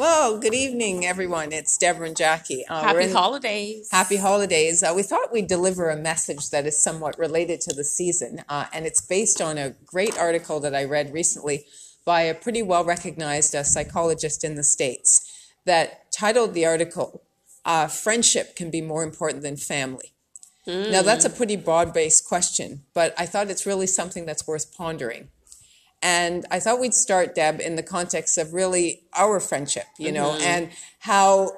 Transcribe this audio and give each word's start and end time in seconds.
Well, 0.00 0.38
good 0.38 0.54
evening, 0.54 1.04
everyone. 1.04 1.52
It's 1.52 1.76
Deborah 1.76 2.06
and 2.06 2.16
Jackie. 2.16 2.64
Uh, 2.66 2.80
Happy 2.80 3.04
in- 3.04 3.12
holidays. 3.12 3.90
Happy 3.92 4.16
holidays. 4.16 4.82
Uh, 4.82 4.94
we 4.96 5.02
thought 5.02 5.30
we'd 5.30 5.46
deliver 5.46 5.90
a 5.90 5.96
message 5.96 6.48
that 6.48 6.64
is 6.64 6.82
somewhat 6.82 7.18
related 7.18 7.60
to 7.60 7.74
the 7.74 7.84
season, 7.84 8.42
uh, 8.48 8.64
and 8.72 8.86
it's 8.86 9.02
based 9.02 9.42
on 9.42 9.58
a 9.58 9.74
great 9.84 10.16
article 10.16 10.58
that 10.60 10.74
I 10.74 10.84
read 10.84 11.12
recently 11.12 11.66
by 12.06 12.22
a 12.22 12.34
pretty 12.34 12.62
well 12.62 12.82
recognized 12.82 13.54
uh, 13.54 13.62
psychologist 13.62 14.42
in 14.42 14.54
the 14.54 14.64
States 14.64 15.20
that 15.66 16.10
titled 16.10 16.54
the 16.54 16.64
article, 16.64 17.22
uh, 17.66 17.86
Friendship 17.86 18.56
Can 18.56 18.70
Be 18.70 18.80
More 18.80 19.02
Important 19.02 19.42
Than 19.42 19.58
Family. 19.58 20.14
Now, 20.66 21.02
that's 21.02 21.26
a 21.26 21.30
pretty 21.30 21.56
broad 21.56 21.92
based 21.92 22.26
question, 22.26 22.84
but 22.94 23.12
I 23.18 23.26
thought 23.26 23.50
it's 23.50 23.66
really 23.66 23.86
something 23.86 24.24
that's 24.24 24.46
worth 24.46 24.74
pondering. 24.74 25.28
And 26.02 26.46
I 26.50 26.60
thought 26.60 26.80
we'd 26.80 26.94
start, 26.94 27.34
Deb, 27.34 27.60
in 27.60 27.76
the 27.76 27.82
context 27.82 28.38
of 28.38 28.54
really 28.54 29.02
our 29.14 29.38
friendship, 29.38 29.84
you 29.98 30.12
know, 30.12 30.36
and 30.40 30.70
how 31.00 31.52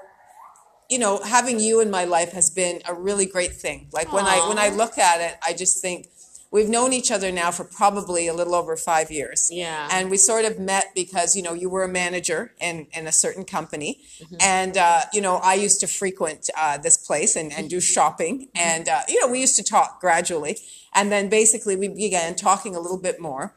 you 0.92 0.98
know, 0.98 1.23
having 1.23 1.59
you 1.59 1.80
in 1.80 1.91
my 1.91 2.05
life 2.05 2.33
has 2.33 2.50
been 2.50 2.83
a 2.86 2.92
really 2.92 3.24
great 3.24 3.55
thing. 3.55 3.88
Like 3.92 4.12
when 4.12 4.27
I 4.27 4.47
when 4.47 4.59
I 4.59 4.69
look 4.69 4.98
at 4.98 5.23
it, 5.23 5.38
I 5.42 5.55
just 5.55 5.80
think 5.80 6.09
we've 6.50 6.69
known 6.69 6.92
each 6.92 7.10
other 7.10 7.33
now 7.33 7.50
for 7.50 7.64
probably 7.64 8.28
a 8.28 8.34
little 8.34 8.55
over 8.55 8.77
five 8.77 9.10
years. 9.10 9.48
Yeah. 9.50 9.88
And 9.91 10.10
we 10.10 10.19
sort 10.19 10.45
of 10.45 10.59
met 10.59 10.92
because 10.95 11.34
you 11.34 11.42
know 11.42 11.55
you 11.55 11.70
were 11.70 11.83
a 11.83 11.88
manager 11.88 12.52
in 12.61 12.86
in 12.92 13.06
a 13.06 13.12
certain 13.12 13.45
company, 13.45 14.02
and 14.38 14.77
uh, 14.77 15.00
you 15.12 15.22
know 15.22 15.36
I 15.36 15.55
used 15.55 15.80
to 15.80 15.86
frequent 15.86 16.50
uh, 16.56 16.78
this 16.78 16.97
place 16.97 17.34
and 17.34 17.52
and 17.52 17.70
do 17.70 17.80
shopping, 17.95 18.48
and 18.55 18.88
uh, 18.88 19.00
you 19.09 19.19
know 19.20 19.28
we 19.28 19.41
used 19.41 19.56
to 19.56 19.64
talk 19.64 20.00
gradually, 20.00 20.59
and 20.95 21.11
then 21.11 21.28
basically 21.28 21.74
we 21.74 21.88
began 21.88 22.36
talking 22.36 22.77
a 22.77 22.80
little 22.80 23.00
bit 23.00 23.19
more, 23.19 23.56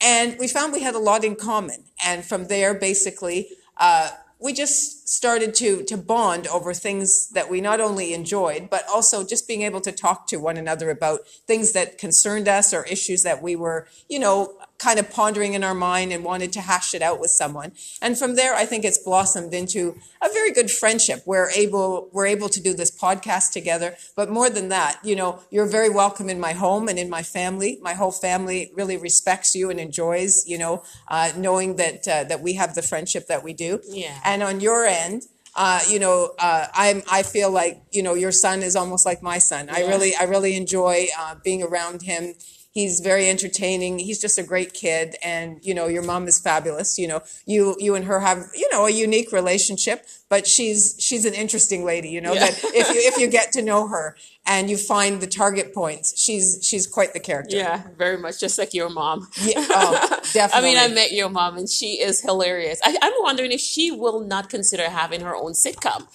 and 0.00 0.36
we 0.38 0.48
found 0.48 0.72
we 0.72 0.82
had 0.82 0.94
a 0.94 1.00
lot 1.00 1.24
in 1.24 1.36
common, 1.36 1.84
and 2.04 2.24
from 2.24 2.46
there 2.48 2.74
basically. 2.74 3.48
Uh, 3.76 4.10
we 4.38 4.52
just 4.52 5.08
started 5.08 5.54
to 5.54 5.82
to 5.84 5.96
bond 5.96 6.46
over 6.48 6.74
things 6.74 7.30
that 7.30 7.48
we 7.48 7.60
not 7.60 7.80
only 7.80 8.12
enjoyed 8.12 8.68
but 8.68 8.84
also 8.88 9.24
just 9.24 9.48
being 9.48 9.62
able 9.62 9.80
to 9.80 9.90
talk 9.90 10.26
to 10.26 10.36
one 10.36 10.56
another 10.56 10.90
about 10.90 11.20
things 11.46 11.72
that 11.72 11.96
concerned 11.96 12.46
us 12.46 12.74
or 12.74 12.84
issues 12.84 13.22
that 13.22 13.42
we 13.42 13.56
were 13.56 13.86
you 14.08 14.18
know 14.18 14.58
kind 14.78 14.98
of 14.98 15.10
pondering 15.10 15.54
in 15.54 15.64
our 15.64 15.74
mind 15.74 16.12
and 16.12 16.22
wanted 16.24 16.52
to 16.52 16.60
hash 16.60 16.94
it 16.94 17.02
out 17.02 17.18
with 17.20 17.30
someone 17.30 17.72
and 18.02 18.18
from 18.18 18.34
there 18.36 18.54
i 18.54 18.64
think 18.64 18.84
it's 18.84 18.98
blossomed 18.98 19.52
into 19.54 19.96
a 20.22 20.28
very 20.32 20.52
good 20.52 20.70
friendship 20.70 21.22
we're 21.26 21.50
able 21.50 22.08
we're 22.12 22.26
able 22.26 22.48
to 22.48 22.60
do 22.60 22.74
this 22.74 22.90
podcast 22.90 23.52
together 23.52 23.96
but 24.14 24.28
more 24.30 24.50
than 24.50 24.68
that 24.68 24.98
you 25.02 25.16
know 25.16 25.40
you're 25.50 25.66
very 25.66 25.88
welcome 25.88 26.28
in 26.28 26.38
my 26.38 26.52
home 26.52 26.88
and 26.88 26.98
in 26.98 27.08
my 27.08 27.22
family 27.22 27.78
my 27.82 27.94
whole 27.94 28.12
family 28.12 28.70
really 28.74 28.96
respects 28.96 29.54
you 29.54 29.70
and 29.70 29.80
enjoys 29.80 30.44
you 30.46 30.58
know 30.58 30.82
uh, 31.08 31.30
knowing 31.36 31.76
that 31.76 32.06
uh, 32.08 32.24
that 32.24 32.40
we 32.40 32.54
have 32.54 32.74
the 32.74 32.82
friendship 32.82 33.26
that 33.28 33.42
we 33.42 33.52
do 33.52 33.80
Yeah. 33.88 34.18
and 34.24 34.42
on 34.42 34.60
your 34.60 34.84
end, 34.84 35.22
uh, 35.58 35.80
you 35.88 35.98
know, 35.98 36.32
uh, 36.38 36.66
I'm 36.74 37.02
I 37.10 37.22
feel 37.22 37.50
like 37.50 37.80
you 37.90 38.02
know 38.02 38.12
your 38.12 38.32
son 38.32 38.62
is 38.62 38.76
almost 38.76 39.06
like 39.06 39.22
my 39.22 39.38
son. 39.38 39.70
I 39.70 39.80
really 39.86 40.14
I 40.14 40.24
really 40.24 40.54
enjoy 40.54 41.06
uh, 41.18 41.36
being 41.42 41.62
around 41.62 42.02
him. 42.02 42.34
He's 42.76 43.00
very 43.00 43.26
entertaining. 43.30 43.98
He's 43.98 44.20
just 44.20 44.36
a 44.36 44.42
great 44.42 44.74
kid, 44.74 45.16
and 45.22 45.64
you 45.64 45.72
know 45.72 45.86
your 45.86 46.02
mom 46.02 46.28
is 46.28 46.38
fabulous. 46.38 46.98
You 46.98 47.08
know 47.08 47.22
you 47.46 47.74
you 47.78 47.94
and 47.94 48.04
her 48.04 48.20
have 48.20 48.40
you 48.54 48.68
know 48.70 48.84
a 48.84 48.90
unique 48.90 49.32
relationship, 49.32 50.04
but 50.28 50.46
she's 50.46 50.94
she's 50.98 51.24
an 51.24 51.32
interesting 51.32 51.86
lady. 51.86 52.10
You 52.10 52.20
know 52.20 52.34
Yeah. 52.34 52.40
that 52.50 52.60
if 52.74 52.86
you 52.94 53.00
if 53.10 53.16
you 53.16 53.28
get 53.28 53.50
to 53.52 53.62
know 53.62 53.88
her 53.88 54.14
and 54.44 54.68
you 54.68 54.76
find 54.76 55.22
the 55.22 55.26
target 55.26 55.72
points, 55.72 56.20
she's 56.20 56.58
she's 56.60 56.86
quite 56.86 57.14
the 57.14 57.20
character. 57.30 57.56
Yeah, 57.56 57.82
very 57.96 58.18
much 58.18 58.38
just 58.40 58.58
like 58.58 58.74
your 58.74 58.90
mom. 58.90 59.26
Yeah, 59.40 59.54
oh, 59.70 60.20
I 60.52 60.60
mean, 60.60 60.76
I 60.76 60.88
met 60.88 61.12
your 61.12 61.30
mom 61.30 61.56
and 61.56 61.70
she 61.70 61.92
is 62.08 62.20
hilarious. 62.20 62.78
I, 62.84 62.94
I'm 63.00 63.14
wondering 63.20 63.52
if 63.52 63.60
she 63.62 63.90
will 63.90 64.20
not 64.20 64.50
consider 64.50 64.90
having 64.90 65.22
her 65.22 65.34
own 65.34 65.52
sitcom. 65.52 66.08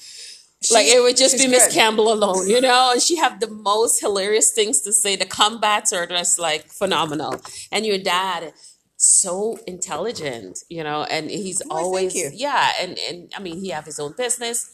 Like 0.69 0.85
it 0.87 1.01
would 1.01 1.17
just 1.17 1.37
be 1.37 1.47
Miss. 1.47 1.73
Campbell 1.73 2.11
alone, 2.13 2.47
you 2.47 2.61
know, 2.61 2.91
and 2.93 3.01
she 3.01 3.15
have 3.17 3.39
the 3.39 3.49
most 3.49 3.99
hilarious 3.99 4.51
things 4.51 4.81
to 4.81 4.93
say. 4.93 5.15
The 5.15 5.25
combats 5.25 5.91
are 5.91 6.05
just 6.05 6.37
like 6.37 6.67
phenomenal. 6.67 7.41
And 7.71 7.85
your 7.85 7.97
dad, 7.97 8.53
so 8.97 9.57
intelligent, 9.65 10.59
you 10.69 10.83
know, 10.83 11.03
and 11.03 11.31
he's 11.31 11.59
thank 11.59 11.71
always 11.71 12.15
you. 12.15 12.29
yeah, 12.33 12.71
and 12.79 12.99
and 13.09 13.31
I 13.35 13.39
mean 13.39 13.59
he 13.59 13.69
have 13.69 13.85
his 13.85 13.99
own 13.99 14.13
business, 14.15 14.69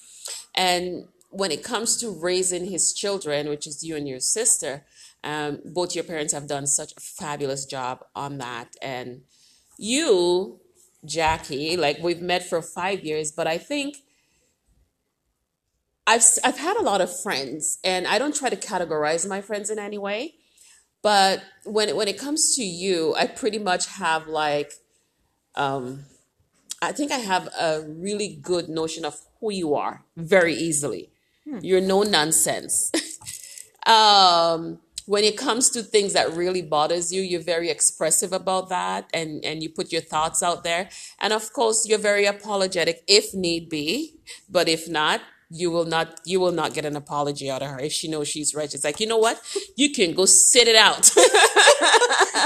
and 0.56 1.06
when 1.30 1.52
it 1.52 1.64
comes 1.64 1.98
to 2.02 2.10
raising 2.10 2.66
his 2.66 2.94
children, 2.94 3.48
which 3.48 3.66
is 3.66 3.84
you 3.84 3.96
and 3.96 4.08
your 4.08 4.20
sister, 4.20 4.86
um, 5.24 5.60
both 5.66 5.96
your 5.96 6.04
parents 6.04 6.34
have 6.34 6.48
done 6.48 6.68
such 6.68 6.92
a 6.98 7.00
fabulous 7.00 7.66
job 7.66 8.04
on 8.16 8.40
that, 8.40 8.76
and 8.82 9.22
you, 9.78 10.60
Jackie, 11.06 11.78
like 11.78 12.00
we've 12.00 12.22
met 12.22 12.44
for 12.44 12.62
five 12.62 13.06
years, 13.06 13.32
but 13.32 13.48
I 13.48 13.58
think 13.58 13.98
I've 16.08 16.24
I've 16.44 16.58
had 16.58 16.78
a 16.78 16.82
lot 16.82 17.02
of 17.02 17.22
friends, 17.22 17.80
and 17.84 18.08
I 18.08 18.18
don't 18.18 18.36
try 18.36 18.50
to 18.50 18.56
categorize 18.56 19.28
my 19.28 19.42
friends 19.42 19.70
in 19.70 19.78
any 19.78 19.98
way. 19.98 20.36
But 21.04 21.44
when 21.66 21.90
it, 21.90 21.96
when 21.96 22.08
it 22.08 22.18
comes 22.18 22.56
to 22.56 22.64
you, 22.64 23.14
I 23.16 23.28
pretty 23.28 23.60
much 23.60 23.88
have 23.88 24.28
like, 24.28 24.74
um, 25.56 26.06
I 26.82 26.94
think 26.94 27.12
I 27.12 27.18
have 27.18 27.48
a 27.60 27.84
really 27.88 28.40
good 28.42 28.68
notion 28.70 29.06
of 29.06 29.20
who 29.40 29.52
you 29.52 29.76
are 29.76 30.04
very 30.16 30.54
easily. 30.54 31.12
You're 31.62 31.82
no 31.82 32.04
nonsense. 32.04 32.92
um, 33.86 34.80
when 35.06 35.24
it 35.24 35.38
comes 35.38 35.70
to 35.70 35.82
things 35.84 36.12
that 36.14 36.34
really 36.34 36.62
bothers 36.62 37.14
you, 37.14 37.22
you're 37.22 37.42
very 37.42 37.70
expressive 37.70 38.34
about 38.34 38.70
that, 38.70 39.10
and 39.14 39.44
and 39.46 39.62
you 39.62 39.70
put 39.70 39.92
your 39.92 40.02
thoughts 40.02 40.42
out 40.42 40.64
there. 40.64 40.90
And 41.20 41.34
of 41.34 41.52
course, 41.54 41.86
you're 41.88 42.00
very 42.00 42.26
apologetic 42.26 43.04
if 43.08 43.34
need 43.34 43.70
be. 43.70 44.16
But 44.50 44.68
if 44.68 44.90
not, 44.90 45.22
you 45.50 45.72
will 45.72 45.86
not 45.86 46.20
you 46.26 46.40
will 46.40 46.52
not 46.52 46.74
get 46.74 46.86
an 46.86 46.96
apology 46.96 47.50
out 47.50 47.62
of 47.62 47.70
her 47.70 47.80
if 47.80 47.92
she 47.92 48.08
knows 48.08 48.28
she's 48.28 48.54
right. 48.54 48.74
It's 48.74 48.84
like 48.84 49.00
you 49.00 49.08
know 49.08 49.18
what, 49.18 49.42
you 49.76 49.92
can 49.92 50.14
go 50.14 50.26
sit 50.26 50.68
it 50.68 50.76
out. 50.76 51.12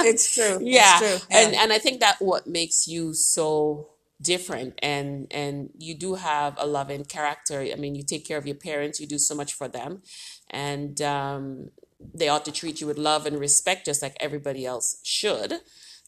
it's 0.05 0.33
true. 0.33 0.59
yeah. 0.61 0.99
it's 1.01 1.19
true. 1.19 1.27
and 1.29 1.55
and 1.55 1.73
i 1.73 1.77
think 1.77 1.99
that 1.99 2.17
what 2.19 2.47
makes 2.47 2.87
you 2.87 3.13
so 3.13 3.89
different 4.21 4.77
and 4.83 5.27
and 5.31 5.69
you 5.77 5.95
do 5.95 6.15
have 6.15 6.55
a 6.59 6.67
loving 6.67 7.03
character 7.03 7.61
i 7.61 7.75
mean 7.75 7.95
you 7.95 8.03
take 8.03 8.25
care 8.25 8.37
of 8.37 8.45
your 8.45 8.55
parents 8.55 8.99
you 8.99 9.07
do 9.07 9.17
so 9.17 9.33
much 9.33 9.53
for 9.53 9.67
them 9.67 10.01
and 10.49 11.01
um 11.01 11.69
they 12.13 12.29
ought 12.29 12.45
to 12.45 12.51
treat 12.51 12.79
you 12.79 12.87
with 12.87 12.97
love 12.97 13.25
and 13.25 13.39
respect 13.39 13.85
just 13.85 14.01
like 14.01 14.15
everybody 14.19 14.65
else 14.65 14.99
should 15.03 15.55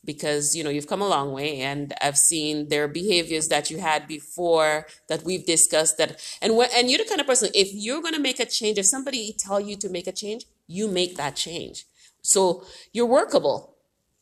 because 0.05 0.55
you 0.55 0.63
know 0.63 0.69
you've 0.69 0.87
come 0.87 1.01
a 1.01 1.07
long 1.07 1.31
way 1.31 1.59
and 1.61 1.93
i've 2.01 2.17
seen 2.17 2.67
their 2.69 2.87
behaviors 2.87 3.47
that 3.47 3.69
you 3.71 3.79
had 3.79 4.07
before 4.07 4.85
that 5.07 5.23
we've 5.23 5.45
discussed 5.45 5.97
that 5.97 6.19
and 6.41 6.55
when 6.57 6.69
and 6.75 6.89
you're 6.89 6.97
the 6.97 7.05
kind 7.05 7.21
of 7.21 7.27
person 7.27 7.49
if 7.53 7.69
you're 7.73 8.01
going 8.01 8.13
to 8.13 8.19
make 8.19 8.39
a 8.39 8.45
change 8.45 8.77
if 8.77 8.85
somebody 8.85 9.35
tell 9.37 9.59
you 9.59 9.75
to 9.75 9.89
make 9.89 10.07
a 10.07 10.11
change 10.11 10.45
you 10.67 10.87
make 10.87 11.15
that 11.17 11.35
change 11.35 11.85
so 12.21 12.65
you're 12.91 13.05
workable 13.05 13.73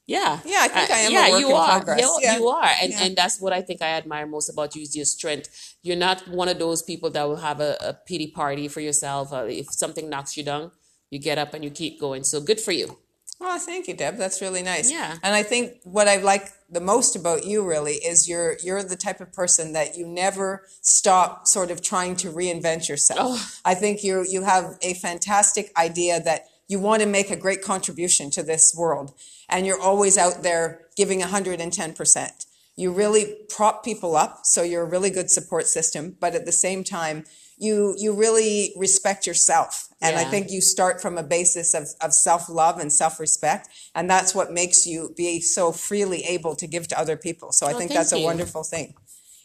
yeah. 0.07 0.39
Yeah, 0.43 0.57
I 0.61 0.67
think 0.67 0.91
I 0.91 0.97
am 0.97 1.11
yeah, 1.13 1.37
you 1.37 1.51
are. 1.53 1.97
You, 1.97 2.19
Yeah. 2.21 2.37
you 2.37 2.47
are. 2.49 2.69
And 2.81 2.91
Yeah. 2.91 3.03
and 3.03 3.15
that's 3.15 3.39
what 3.39 3.53
I 3.53 3.61
think 3.61 3.81
I 3.81 3.89
admire 3.89 4.25
most 4.27 4.49
about 4.49 4.75
you 4.75 4.81
is 4.81 4.93
your 4.95 5.05
strength. 5.05 5.75
You're 5.83 5.95
not 5.95 6.27
one 6.27 6.49
of 6.49 6.59
those 6.59 6.81
people 6.81 7.09
that 7.11 7.23
will 7.29 7.37
have 7.37 7.61
a, 7.61 7.77
a 7.79 7.93
pity 7.93 8.27
party 8.27 8.67
for 8.67 8.81
yourself. 8.81 9.31
Uh, 9.31 9.45
if 9.47 9.71
something 9.71 10.09
knocks 10.09 10.35
you 10.35 10.43
down, 10.43 10.71
you 11.11 11.19
get 11.19 11.37
up 11.37 11.53
and 11.53 11.63
you 11.63 11.69
keep 11.69 11.99
going. 11.99 12.23
So 12.25 12.41
good 12.41 12.59
for 12.59 12.73
you. 12.73 12.97
Oh, 13.43 13.57
thank 13.57 13.87
you, 13.87 13.95
Deb. 13.95 14.17
That's 14.17 14.39
really 14.39 14.61
nice. 14.61 14.91
Yeah. 14.91 15.17
And 15.23 15.35
I 15.35 15.41
think 15.41 15.79
what 15.83 16.07
I 16.07 16.17
like 16.17 16.49
the 16.69 16.79
most 16.79 17.15
about 17.15 17.43
you 17.43 17.67
really 17.67 17.93
is 17.93 18.29
you're 18.29 18.55
you're 18.63 18.83
the 18.83 18.95
type 18.95 19.19
of 19.19 19.33
person 19.33 19.73
that 19.73 19.97
you 19.97 20.07
never 20.07 20.63
stop 20.81 21.47
sort 21.47 21.71
of 21.71 21.81
trying 21.81 22.15
to 22.17 22.31
reinvent 22.31 22.87
yourself. 22.87 23.19
Oh. 23.19 23.51
I 23.65 23.73
think 23.73 24.03
you 24.03 24.25
you 24.29 24.43
have 24.43 24.77
a 24.81 24.93
fantastic 24.93 25.71
idea 25.75 26.21
that 26.21 26.45
you 26.67 26.79
want 26.79 27.01
to 27.01 27.07
make 27.07 27.31
a 27.31 27.35
great 27.35 27.63
contribution 27.63 28.29
to 28.31 28.43
this 28.43 28.73
world 28.77 29.13
and 29.49 29.65
you're 29.65 29.81
always 29.81 30.17
out 30.17 30.43
there 30.43 30.81
giving 30.95 31.19
110%. 31.19 32.45
You 32.81 32.91
really 32.91 33.25
prop 33.55 33.83
people 33.83 34.15
up, 34.15 34.33
so 34.43 34.63
you're 34.63 34.81
a 34.83 34.89
really 34.95 35.11
good 35.11 35.29
support 35.29 35.67
system, 35.67 36.17
but 36.19 36.33
at 36.35 36.45
the 36.45 36.51
same 36.51 36.83
time 36.83 37.25
you 37.61 37.93
you 38.03 38.11
really 38.11 38.73
respect 38.75 39.27
yourself. 39.27 39.87
And 40.01 40.17
I 40.17 40.23
think 40.23 40.49
you 40.49 40.61
start 40.61 40.99
from 40.99 41.15
a 41.19 41.21
basis 41.37 41.75
of, 41.75 41.83
of 42.05 42.11
self-love 42.11 42.79
and 42.79 42.91
self-respect 42.91 43.69
and 43.93 44.09
that's 44.09 44.33
what 44.33 44.51
makes 44.51 44.87
you 44.87 45.13
be 45.15 45.39
so 45.41 45.71
freely 45.71 46.23
able 46.23 46.55
to 46.55 46.65
give 46.65 46.87
to 46.87 46.99
other 46.99 47.17
people. 47.27 47.51
So 47.51 47.67
i 47.67 47.73
Oh, 47.73 47.77
think 47.77 47.91
that's 47.93 48.13
a 48.13 48.23
wonderful 48.29 48.63
thing 48.63 48.95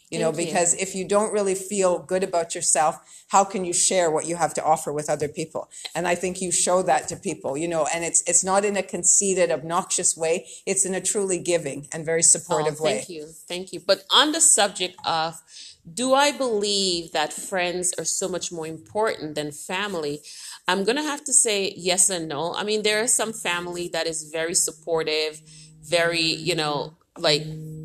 you 0.09 0.19
know 0.19 0.31
Thank 0.31 0.47
you. 0.47 0.53
because 0.53 0.73
if 0.75 0.95
you 0.95 1.07
don't 1.07 1.33
really 1.33 1.55
feel 1.55 1.99
good 1.99 2.23
about 2.23 2.55
yourself 2.55 2.99
how 3.29 3.43
can 3.43 3.65
you 3.65 3.73
share 3.73 4.09
what 4.09 4.25
you 4.25 4.35
have 4.35 4.53
to 4.53 4.63
offer 4.63 4.93
with 4.93 5.09
other 5.09 5.27
people 5.27 5.69
and 5.95 6.07
i 6.07 6.15
think 6.15 6.41
you 6.41 6.51
show 6.51 6.81
that 6.81 7.07
to 7.07 7.15
people 7.15 7.57
you 7.57 7.67
know 7.67 7.87
and 7.93 8.03
it's 8.03 8.23
it's 8.27 8.43
not 8.43 8.63
in 8.63 8.77
a 8.77 8.83
conceited 8.83 9.51
obnoxious 9.51 10.15
way 10.15 10.45
it's 10.65 10.85
in 10.85 10.93
a 10.93 11.01
truly 11.01 11.39
giving 11.39 11.87
and 11.91 12.05
very 12.05 12.19
oh, 12.19 12.21
supportive 12.21 12.67
Oh, 12.79 12.83
way 12.83 12.97
thank 12.97 13.09
you. 13.09 13.27
Thank 13.47 13.73
you. 13.73 13.79
But 13.79 14.03
on 14.11 14.31
the 14.31 14.41
subject 14.41 14.95
of 15.05 15.41
do 15.91 16.13
I 16.13 16.31
believe 16.31 17.13
that 17.13 17.31
friends 17.31 17.93
are 17.97 18.05
so 18.05 18.27
much 18.27 18.51
more 18.51 18.67
important 18.67 19.35
than 19.35 19.51
family? 19.51 20.19
I'm 20.67 20.83
going 20.83 20.97
to 20.97 21.03
have 21.03 21.23
to 21.25 21.33
say 21.33 21.73
yes 21.77 22.09
and 22.09 22.27
no. 22.27 22.53
I 22.53 22.63
mean, 22.63 22.83
there 22.83 23.01
is 23.01 23.15
some 23.15 23.31
family 23.31 23.87
that 23.93 24.05
is 24.05 24.29
very 24.29 24.53
supportive, 24.53 25.41
very, 25.81 26.19
you 26.19 26.55
know, 26.55 26.97
like 27.17 27.43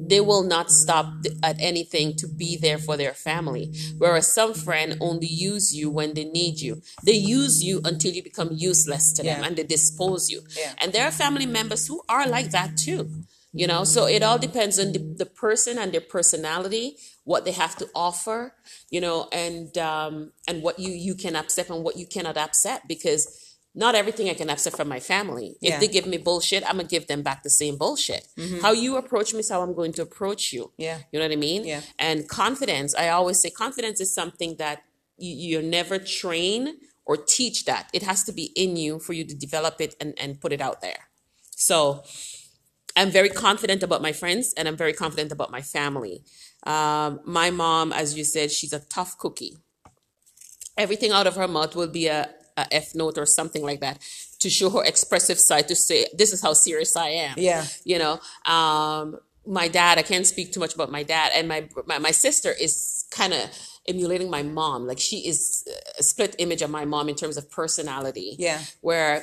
they 0.09 0.21
will 0.21 0.43
not 0.43 0.71
stop 0.71 1.07
at 1.43 1.57
anything 1.61 2.15
to 2.17 2.27
be 2.29 2.57
there 2.57 2.79
for 2.79 2.97
their 2.97 3.15
family. 3.15 3.73
Whereas 3.99 4.33
some 4.33 4.55
friend 4.55 4.97
only 5.01 5.27
use 5.27 5.75
you 5.75 5.91
when 5.91 6.15
they 6.15 6.25
need 6.25 6.61
you. 6.61 6.83
They 7.05 7.13
use 7.13 7.63
you 7.63 7.81
until 7.85 8.13
you 8.13 8.23
become 8.23 8.51
useless 8.53 9.13
to 9.15 9.23
them 9.23 9.41
Yeah. 9.41 9.47
and 9.47 9.57
they 9.57 9.65
dispose 9.65 10.31
you. 10.31 10.43
Yeah. 10.59 10.73
And 10.79 10.93
there 10.93 11.07
are 11.07 11.11
family 11.13 11.47
members 11.47 11.87
who 11.87 12.03
are 12.09 12.27
like 12.27 12.51
that 12.51 12.77
too. 12.77 13.11
You 13.55 13.67
know, 13.67 13.85
so 13.85 14.07
it 14.07 14.23
all 14.23 14.39
depends 14.39 14.79
on 14.79 14.93
the, 14.93 14.99
the 14.99 15.27
person 15.27 15.77
and 15.77 15.93
their 15.93 16.01
personality, 16.01 16.97
what 17.25 17.45
they 17.45 17.53
have 17.53 17.77
to 17.77 17.89
offer, 17.95 18.55
you 18.89 18.99
know, 18.99 19.29
and 19.31 19.77
um, 19.77 20.33
and 20.49 20.63
what 20.63 20.79
you 20.79 20.91
you 20.93 21.15
can 21.15 21.37
accept 21.37 21.69
and 21.69 21.85
what 21.85 21.99
you 21.99 22.07
cannot 22.07 22.39
accept 22.39 22.89
because 22.89 23.52
not 23.75 23.95
everything 23.95 24.29
I 24.29 24.35
can 24.35 24.51
accept 24.51 24.77
from 24.77 24.89
my 24.89 25.01
family. 25.01 25.57
If 25.63 25.71
Yeah. 25.71 25.79
they 25.81 25.89
give 25.89 26.07
me 26.07 26.19
bullshit, 26.19 26.63
I'm 26.69 26.77
gonna 26.77 26.89
give 26.89 27.07
them 27.07 27.23
back 27.23 27.43
the 27.43 27.51
same 27.51 27.77
bullshit. 27.79 28.27
How 28.61 28.73
you 28.73 28.97
approach 28.97 29.33
me 29.33 29.41
is 29.41 29.49
how 29.49 29.63
I'm 29.63 29.75
going 29.75 29.93
to 29.95 30.03
approach 30.03 30.53
you. 30.53 30.73
Yeah. 30.77 30.99
You 31.11 31.19
know 31.19 31.25
what 31.27 31.33
I 31.33 31.37
mean? 31.37 31.65
Yeah. 31.65 31.81
And 31.99 32.29
confidence, 32.29 32.95
I 32.95 33.09
always 33.09 33.41
say 33.41 33.51
confidence 33.51 34.01
is 34.01 34.13
something 34.15 34.57
that 34.57 34.83
you, 35.17 35.35
you 35.35 35.63
never 35.63 35.99
train 35.99 36.77
or 37.07 37.17
teach 37.17 37.65
that. 37.65 37.89
It 37.93 38.03
has 38.03 38.25
to 38.25 38.33
be 38.33 38.53
in 38.57 38.77
you 38.77 38.99
for 38.99 39.13
you 39.15 39.25
to 39.25 39.35
develop 39.35 39.81
it 39.81 39.97
and, 40.01 40.15
and 40.19 40.41
put 40.41 40.53
it 40.53 40.61
out 40.61 40.81
there. 40.83 41.09
So 41.57 42.05
I'm 42.95 43.11
very 43.11 43.31
confident 43.31 43.83
about 43.83 44.03
my 44.03 44.13
friends 44.13 44.53
and 44.57 44.69
I'm 44.69 44.77
very 44.77 44.93
confident 44.93 45.33
about 45.33 45.51
my 45.51 45.63
family. 45.63 46.23
Um, 46.65 47.21
my 47.25 47.51
mom, 47.51 47.93
as 47.93 48.17
you 48.19 48.25
said, 48.25 48.51
she's 48.53 48.73
a 48.73 48.81
tough 48.81 49.17
cookie. 49.19 49.57
Everything 50.77 51.11
out 51.11 51.27
of 51.27 51.37
her 51.37 51.49
mouth 51.49 51.75
will 51.75 51.89
be 51.89 52.07
a, 52.07 52.31
a 52.63 52.75
F 52.85 52.95
note 52.95 53.17
or 53.19 53.27
something 53.27 53.63
like 53.71 53.81
that 53.81 53.99
to 54.41 54.49
show 54.51 54.71
her 54.71 54.83
expressive 54.85 55.39
side 55.39 55.69
to 55.69 55.77
say, 55.77 56.07
this 56.21 56.33
is 56.33 56.41
how 56.43 56.53
serious 56.53 56.97
I 56.97 57.09
am 57.29 57.35
Yeah. 57.39 57.65
you 57.85 57.99
know 58.03 58.15
um 58.57 59.19
my 59.61 59.67
dad 59.79 59.99
i 59.99 60.03
can't 60.03 60.27
speak 60.35 60.53
too 60.53 60.61
much 60.65 60.73
about 60.79 60.91
my 60.99 61.03
dad 61.15 61.29
and 61.37 61.45
my 61.49 61.61
my, 61.91 61.99
my 61.99 62.13
sister 62.13 62.53
is 62.67 62.73
kind 63.11 63.33
of 63.39 63.41
emulating 63.89 64.31
my 64.31 64.43
mom 64.61 64.87
like 64.87 65.01
she 65.09 65.19
is 65.31 65.67
a 65.99 66.03
split 66.11 66.33
image 66.39 66.63
of 66.63 66.71
my 66.71 66.85
mom 66.85 67.09
in 67.09 67.17
terms 67.23 67.37
of 67.37 67.45
personality 67.51 68.31
Yeah. 68.39 68.61
where 68.89 69.15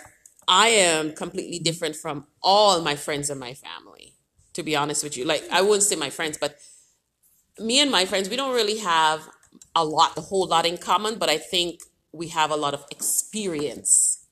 i 0.66 0.68
am 0.92 1.14
completely 1.24 1.60
different 1.70 1.96
from 2.04 2.16
all 2.44 2.82
my 2.82 2.96
friends 3.06 3.30
and 3.30 3.40
my 3.40 3.54
family 3.54 4.08
to 4.56 4.62
be 4.70 4.76
honest 4.76 5.02
with 5.06 5.16
you 5.18 5.24
like 5.24 5.44
i 5.58 5.62
wouldn't 5.62 5.84
say 5.90 5.96
my 5.96 6.10
friends 6.18 6.36
but 6.44 6.52
me 7.58 7.80
and 7.84 7.90
my 7.92 8.06
friends 8.06 8.30
we 8.30 8.36
don't 8.36 8.54
really 8.62 8.80
have 8.80 9.22
a 9.76 9.84
lot 9.86 10.18
a 10.18 10.22
whole 10.30 10.48
lot 10.48 10.66
in 10.66 10.78
common 10.78 11.18
but 11.18 11.30
i 11.30 11.38
think 11.38 11.80
we 12.14 12.30
have 12.30 12.52
a 12.52 12.56
lot 12.56 12.74
of 12.74 12.86
experience 12.92 14.26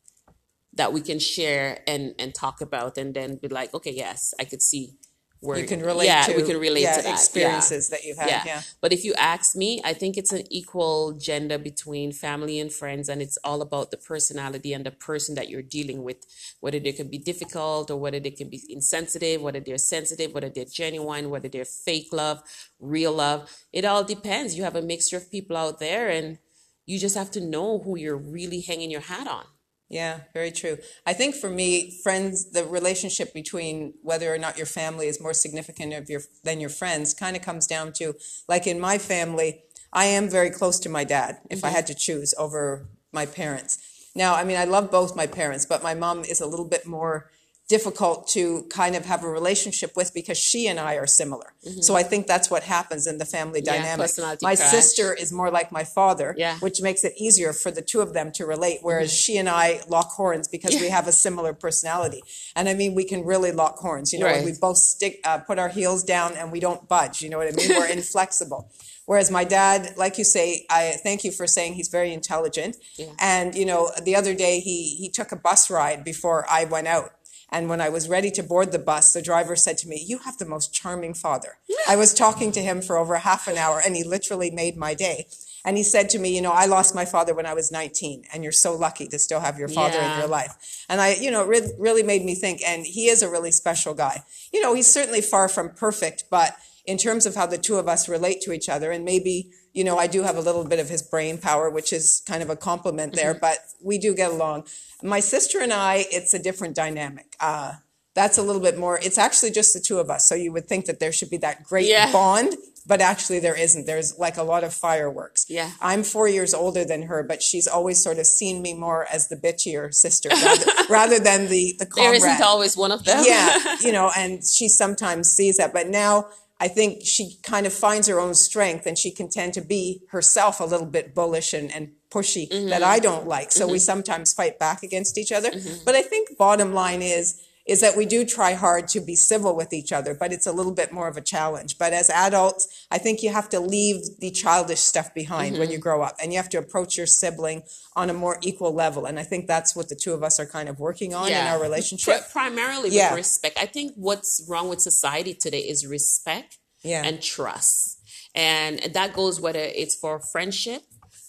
that 0.73 0.93
we 0.93 1.01
can 1.01 1.19
share 1.19 1.79
and 1.87 2.13
and 2.19 2.35
talk 2.35 2.61
about 2.61 2.97
and 2.97 3.13
then 3.13 3.37
be 3.37 3.47
like 3.47 3.73
okay 3.73 3.91
yes 3.91 4.33
i 4.39 4.43
could 4.45 4.61
see 4.61 4.95
where 5.39 5.59
You 5.59 5.67
can 5.67 5.81
relate 5.81 6.05
yeah 6.07 6.23
to 6.23 6.35
we 6.35 6.43
can 6.43 6.59
relate 6.59 6.81
yeah, 6.81 6.97
to 6.97 7.03
that 7.03 7.13
experiences 7.13 7.89
that 7.89 8.03
you've 8.03 8.17
had. 8.17 8.29
yeah. 8.29 8.43
Yeah. 8.45 8.61
But 8.81 8.91
if 8.91 9.05
you 9.05 9.13
ask 9.15 9.55
me, 9.55 9.81
I 9.85 9.93
think 9.93 10.17
it's 10.17 10.33
an 10.33 10.43
equal 10.51 11.13
gender 11.13 11.57
between 11.57 12.11
family 12.11 12.59
and 12.59 12.71
friends, 12.71 13.07
and 13.09 13.21
it's 13.21 13.37
all 13.43 13.61
about 13.61 13.91
the 13.91 13.97
personality 13.97 14.73
and 14.73 14.85
the 14.85 14.91
person 14.91 15.35
that 15.35 15.49
you're 15.49 15.61
dealing 15.61 16.03
with, 16.03 16.17
whether 16.59 16.79
they 16.79 16.91
can 16.91 17.07
be 17.09 17.19
difficult 17.19 17.91
or 17.91 17.97
whether 17.97 18.19
they 18.19 18.31
can 18.31 18.49
be 18.49 18.61
insensitive, 18.69 19.41
whether 19.41 19.59
they're 19.59 19.77
sensitive, 19.77 20.33
whether 20.33 20.49
they're 20.49 20.65
genuine, 20.65 21.29
whether 21.29 21.49
they're 21.49 21.65
fake 21.65 22.09
love, 22.11 22.41
real 22.79 23.13
love. 23.13 23.49
It 23.71 23.85
all 23.85 24.03
depends. 24.03 24.55
You 24.57 24.63
have 24.63 24.75
a 24.75 24.81
mixture 24.81 25.17
of 25.17 25.31
people 25.31 25.55
out 25.55 25.79
there, 25.79 26.09
and 26.09 26.39
you 26.87 26.97
just 26.97 27.15
have 27.15 27.29
to 27.31 27.41
know 27.41 27.77
who 27.79 27.97
you're 27.97 28.17
really 28.17 28.61
hanging 28.61 28.89
your 28.89 29.01
hat 29.01 29.27
on. 29.27 29.45
Yeah, 29.89 30.21
very 30.33 30.51
true. 30.51 30.79
I 31.05 31.13
think 31.13 31.35
for 31.35 31.49
me, 31.49 31.99
friends, 32.03 32.51
the 32.51 32.65
relationship 32.65 33.33
between 33.33 33.93
whether 34.01 34.33
or 34.33 34.37
not 34.37 34.57
your 34.57 34.65
family 34.65 35.07
is 35.07 35.21
more 35.21 35.33
significant 35.33 35.93
of 35.93 36.09
your 36.09 36.21
than 36.43 36.59
your 36.59 36.69
friends 36.69 37.13
kind 37.13 37.37
of 37.37 37.41
comes 37.41 37.67
down 37.67 37.93
to 37.93 38.15
like 38.49 38.67
in 38.67 38.79
my 38.79 38.97
family, 38.97 39.61
I 39.93 40.05
am 40.05 40.29
very 40.29 40.49
close 40.49 40.79
to 40.81 40.89
my 40.89 41.03
dad 41.03 41.37
if 41.49 41.63
I 41.63 41.67
mm-hmm. 41.67 41.75
had 41.75 41.87
to 41.87 41.95
choose 41.95 42.33
over 42.37 42.87
my 43.13 43.25
parents. 43.25 43.77
Now, 44.13 44.35
I 44.35 44.43
mean, 44.43 44.57
I 44.57 44.65
love 44.65 44.91
both 44.91 45.15
my 45.15 45.27
parents, 45.27 45.65
but 45.65 45.83
my 45.83 45.93
mom 45.93 46.25
is 46.25 46.41
a 46.41 46.47
little 46.47 46.67
bit 46.67 46.85
more 46.85 47.29
difficult 47.67 48.27
to 48.29 48.63
kind 48.69 48.95
of 48.95 49.05
have 49.05 49.23
a 49.23 49.29
relationship 49.29 49.91
with 49.97 50.13
because 50.13 50.37
she 50.37 50.67
and 50.67 50.79
I 50.79 50.95
are 50.95 51.05
similar. 51.07 51.53
So 51.81 51.95
I 51.95 52.03
think 52.03 52.25
that's 52.25 52.49
what 52.49 52.63
happens 52.63 53.07
in 53.07 53.17
the 53.17 53.25
family 53.25 53.61
Yeah, 53.63 53.73
dynamic. 53.73 54.09
My 54.41 54.55
clash. 54.55 54.71
sister 54.71 55.13
is 55.13 55.33
more 55.33 55.51
like 55.51 55.69
my 55.71 55.83
father, 55.83 56.33
Yeah. 56.37 56.57
which 56.59 56.81
makes 56.81 57.03
it 57.03 57.13
easier 57.17 57.51
for 57.51 57.69
the 57.69 57.81
two 57.81 57.99
of 57.99 58.13
them 58.13 58.31
to 58.33 58.45
relate. 58.45 58.79
Whereas 58.83 59.11
she 59.11 59.37
and 59.37 59.49
I 59.49 59.81
lock 59.89 60.11
horns 60.11 60.47
because 60.47 60.75
we 60.79 60.87
have 60.89 61.07
a 61.07 61.11
similar 61.11 61.53
personality. 61.53 62.23
And 62.55 62.69
I 62.69 62.73
mean, 62.73 62.95
we 62.95 63.03
can 63.03 63.25
really 63.25 63.51
lock 63.51 63.77
horns. 63.79 64.13
You 64.13 64.19
know, 64.19 64.27
Right. 64.27 64.45
we 64.45 64.53
both 64.53 64.77
stick, 64.77 65.19
uh, 65.25 65.39
put 65.39 65.59
our 65.59 65.69
heels 65.69 66.03
down, 66.03 66.37
and 66.37 66.51
we 66.53 66.61
don't 66.61 66.87
budge. 66.87 67.21
You 67.21 67.29
know 67.29 67.37
what 67.37 67.47
I 67.47 67.51
mean? 67.51 67.69
We're 67.69 67.85
inflexible. 68.01 68.71
Whereas 69.05 69.31
my 69.31 69.45
dad, 69.45 69.93
like 69.97 70.17
you 70.17 70.25
say, 70.25 70.65
I 70.69 70.97
thank 71.01 71.23
you 71.23 71.31
for 71.31 71.47
saying 71.47 71.75
he's 71.75 71.87
very 71.87 72.11
intelligent. 72.13 72.75
Yeah. 72.97 73.05
And 73.19 73.55
you 73.55 73.65
know, 73.65 73.89
the 74.03 74.15
other 74.17 74.33
day 74.33 74.59
he 74.59 74.95
he 75.01 75.09
took 75.09 75.31
a 75.31 75.37
bus 75.37 75.69
ride 75.69 76.03
before 76.03 76.45
I 76.49 76.65
went 76.65 76.87
out. 76.87 77.11
And 77.49 77.69
when 77.69 77.79
I 77.79 77.89
was 77.89 78.09
ready 78.09 78.29
to 78.31 78.43
board 78.43 78.71
the 78.71 78.79
bus, 78.79 79.13
the 79.13 79.21
driver 79.21 79.55
said 79.55 79.77
to 79.79 79.87
me, 79.87 80.03
You 80.05 80.19
have 80.19 80.37
the 80.37 80.45
most 80.45 80.73
charming 80.73 81.13
father. 81.13 81.57
I 81.87 81.95
was 81.95 82.13
talking 82.13 82.51
to 82.51 82.61
him 82.61 82.81
for 82.81 82.97
over 82.97 83.15
half 83.17 83.47
an 83.47 83.57
hour, 83.57 83.81
and 83.83 83.95
he 83.95 84.03
literally 84.03 84.51
made 84.51 84.75
my 84.75 84.93
day. 84.93 85.27
And 85.63 85.77
he 85.77 85.83
said 85.83 86.09
to 86.09 86.19
me, 86.19 86.35
You 86.35 86.41
know, 86.41 86.51
I 86.51 86.65
lost 86.65 86.93
my 86.93 87.05
father 87.05 87.33
when 87.33 87.45
I 87.45 87.53
was 87.53 87.71
19, 87.71 88.25
and 88.33 88.43
you're 88.43 88.51
so 88.51 88.75
lucky 88.75 89.07
to 89.07 89.19
still 89.19 89.39
have 89.39 89.57
your 89.57 89.69
father 89.69 89.99
in 89.99 90.19
your 90.19 90.27
life. 90.27 90.85
And 90.89 90.99
I, 90.99 91.15
you 91.15 91.31
know, 91.31 91.43
it 91.43 91.47
re- 91.47 91.73
really 91.79 92.03
made 92.03 92.25
me 92.25 92.35
think, 92.35 92.61
and 92.65 92.85
he 92.85 93.07
is 93.07 93.21
a 93.21 93.29
really 93.29 93.51
special 93.51 93.93
guy. 93.93 94.23
You 94.51 94.61
know, 94.61 94.73
he's 94.73 94.91
certainly 94.91 95.21
far 95.21 95.47
from 95.47 95.69
perfect, 95.69 96.25
but 96.29 96.55
in 96.85 96.97
terms 96.97 97.25
of 97.25 97.35
how 97.35 97.45
the 97.45 97.57
two 97.57 97.75
of 97.75 97.87
us 97.87 98.07
relate 98.07 98.41
to 98.41 98.51
each 98.51 98.69
other, 98.69 98.91
and 98.91 99.03
maybe, 99.03 99.51
you 99.77 99.83
know, 99.83 99.97
I 99.97 100.07
do 100.07 100.23
have 100.23 100.37
a 100.37 100.41
little 100.41 100.65
bit 100.65 100.79
of 100.79 100.89
his 100.89 101.01
brain 101.13 101.37
power, 101.37 101.69
which 101.69 101.93
is 101.93 102.23
kind 102.31 102.41
of 102.41 102.49
a 102.49 102.55
compliment 102.55 103.13
there, 103.13 103.33
but 103.47 103.57
we 103.89 103.97
do 104.05 104.15
get 104.15 104.31
along. 104.31 104.65
My 105.03 105.19
sister 105.21 105.57
and 105.61 105.71
I, 105.71 106.05
it's 106.17 106.33
a 106.33 106.39
different 106.47 106.75
dynamic. 106.75 107.27
Uh, 107.39 107.73
that's 108.15 108.37
a 108.39 108.41
little 108.41 108.61
bit 108.67 108.75
more, 108.79 108.99
it's 109.07 109.19
actually 109.19 109.51
just 109.51 109.73
the 109.75 109.79
two 109.79 109.99
of 109.99 110.09
us. 110.09 110.27
So 110.27 110.33
you 110.33 110.51
would 110.51 110.67
think 110.67 110.85
that 110.87 110.99
there 110.99 111.11
should 111.11 111.29
be 111.29 111.37
that 111.37 111.63
great 111.63 111.85
Yeah. 111.87 112.11
bond, 112.11 112.55
but 112.87 112.99
actually 113.01 113.39
there 113.45 113.55
isn't. 113.55 113.85
There's 113.85 114.17
like 114.17 114.37
a 114.37 114.43
lot 114.43 114.63
of 114.63 114.73
fireworks. 114.73 115.45
Yeah. 115.47 115.69
I'm 115.81 116.01
four 116.03 116.27
years 116.27 116.53
older 116.55 116.83
than 116.83 117.03
her, 117.03 117.21
but 117.21 117.43
she's 117.43 117.67
always 117.67 118.01
sort 118.01 118.17
of 118.17 118.25
seen 118.25 118.63
me 118.63 118.73
more 118.73 119.05
as 119.13 119.27
the 119.27 119.35
bitchier 119.35 119.93
sister 119.93 120.29
rather, 120.29 120.65
rather 120.89 121.19
than 121.19 121.47
the, 121.49 121.75
the 121.77 121.85
comrade 121.85 122.15
isn't 122.15 122.41
always 122.41 122.75
one 122.75 122.91
of 122.91 123.03
them. 123.03 123.23
yeah, 123.27 123.75
you 123.81 123.91
know, 123.91 124.09
and 124.17 124.43
she 124.43 124.67
sometimes 124.67 125.31
sees 125.31 125.57
that. 125.57 125.71
But 125.71 125.87
now 125.89 126.25
I 126.59 126.67
think 126.67 127.03
she 127.03 127.37
kind 127.43 127.67
of 127.67 127.73
finds 127.73 128.07
her 128.07 128.19
own 128.19 128.33
strength 128.33 128.85
and 128.87 128.97
she 128.97 129.11
can 129.11 129.29
tend 129.29 129.53
to 129.53 129.61
be 129.61 130.01
herself 130.09 130.59
a 130.59 130.63
little 130.63 130.87
bit 130.87 131.13
bullish 131.13 131.53
and, 131.53 131.71
and 131.71 131.91
pushy 132.09 132.49
that 132.49 132.81
mm-hmm. 132.81 132.83
I 132.83 132.99
don't 132.99 133.27
like. 133.27 133.51
So 133.51 133.67
we 133.67 133.73
mm-hmm. 133.73 133.79
sometimes 133.79 134.33
fight 134.33 134.57
back 134.57 134.81
against 134.81 135.17
each 135.17 135.31
other. 135.31 135.51
Mm-hmm. 135.51 135.83
But 135.85 135.95
I 135.95 136.01
think 136.01 136.37
bottom 136.37 136.73
line 136.73 137.01
is 137.01 137.39
is 137.67 137.81
that 137.81 137.97
we 137.97 138.05
do 138.05 138.25
try 138.25 138.53
hard 138.53 138.87
to 138.87 139.01
be 139.01 139.15
civil 139.15 139.55
with 139.55 139.73
each 139.73 139.91
other, 139.91 140.15
but 140.15 140.31
it's 140.31 140.47
a 140.47 140.51
little 140.51 140.73
bit 140.73 140.91
more 140.91 141.07
of 141.07 141.17
a 141.17 141.21
challenge. 141.21 141.77
But 141.77 141.91
as 141.93 142.09
adults, 142.09 142.85
I 142.89 142.97
think 142.97 143.21
you 143.21 143.31
have 143.31 143.49
to 143.49 143.59
leave 143.59 144.19
the 144.19 144.31
childish 144.31 144.79
stuff 144.79 145.13
behind 145.13 145.57
when 145.57 145.63
mm-hmm. 145.63 145.73
you 145.73 145.77
grow 145.77 146.01
up 146.01 146.15
and 146.21 146.31
you 146.31 146.37
have 146.37 146.49
to 146.49 146.57
approach 146.57 146.97
your 146.97 147.05
sibling 147.05 147.63
on 147.95 148.09
a 148.09 148.13
more 148.13 148.39
equal 148.41 148.73
level. 148.73 149.05
And 149.05 149.19
I 149.19 149.23
think 149.23 149.47
that's 149.47 149.75
what 149.75 149.89
the 149.89 149.95
two 149.95 150.13
of 150.13 150.23
us 150.23 150.39
are 150.39 150.45
kind 150.45 150.69
of 150.69 150.79
working 150.79 151.13
on 151.13 151.27
in 151.27 151.35
our 151.35 151.61
relationship. 151.61 152.31
Pri- 152.31 152.31
primarily 152.31 152.89
Yeah. 152.89 153.11
with 153.11 153.17
respect. 153.17 153.57
I 153.59 153.65
think 153.65 153.93
what's 153.95 154.45
wrong 154.47 154.69
with 154.69 154.81
society 154.81 155.33
today 155.33 155.59
is 155.59 155.85
respect 155.85 156.57
Yeah. 156.83 157.03
and 157.03 157.21
trust. 157.21 157.99
And 158.33 158.79
that 158.93 159.13
goes 159.13 159.41
whether 159.41 159.59
it's 159.59 159.95
for 159.95 160.19
friendship, 160.19 160.83